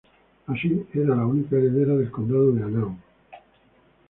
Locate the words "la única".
1.15-1.55